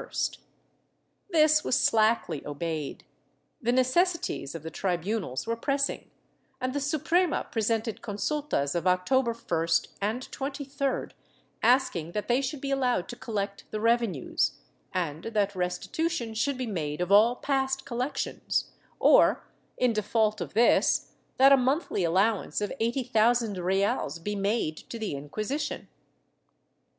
I] 0.00 0.02
FINANCIAL 0.02 0.40
TROUBLES 1.30 1.34
427 1.60 1.60
July 1.60 1.60
21st/ 1.60 1.60
This 1.60 1.64
was 1.64 1.90
slackly 1.90 2.46
obeyed; 2.48 3.04
the 3.60 3.70
necessities 3.72 4.54
of 4.54 4.62
the 4.62 4.70
tribu 4.70 5.20
nals 5.20 5.46
were 5.46 5.56
pressing, 5.56 6.10
and 6.58 6.72
the 6.72 6.80
Suprema 6.80 7.46
presented 7.52 8.00
eonsultas 8.00 8.74
of 8.74 8.86
October 8.86 9.34
1st 9.34 9.88
and 10.00 10.26
23d 10.32 11.12
asking 11.62 12.12
that 12.12 12.28
they 12.28 12.40
should 12.40 12.62
be 12.62 12.70
allowed 12.70 13.08
to 13.10 13.16
collect 13.16 13.70
the 13.70 13.78
revenues, 13.78 14.52
and 14.94 15.24
that 15.24 15.54
restitution 15.54 16.32
should 16.32 16.56
be 16.56 16.66
made 16.66 17.02
of 17.02 17.12
all 17.12 17.36
past 17.36 17.84
col 17.84 17.98
lections 17.98 18.68
or, 18.98 19.44
in 19.76 19.92
default 19.92 20.40
of 20.40 20.54
this, 20.54 21.10
that 21.36 21.52
a 21.52 21.58
monthly 21.58 22.04
allowance 22.04 22.62
of 22.62 22.72
eighty 22.80 23.04
thousand 23.04 23.58
reales 23.58 24.18
be 24.18 24.34
made 24.34 24.78
to 24.78 24.98
the 24.98 25.14
Inquisition. 25.14 25.88